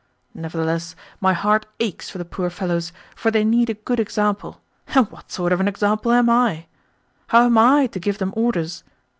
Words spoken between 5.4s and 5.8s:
of an